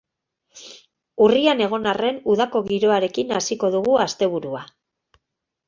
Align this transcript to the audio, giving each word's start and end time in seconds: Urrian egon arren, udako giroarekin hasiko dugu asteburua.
Urrian 1.25 1.61
egon 1.65 1.85
arren, 1.91 2.17
udako 2.37 2.63
giroarekin 2.71 3.37
hasiko 3.39 3.73
dugu 3.79 3.95
asteburua. 4.09 4.67